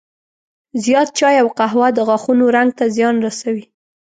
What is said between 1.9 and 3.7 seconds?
د غاښونو رنګ ته زیان رسوي.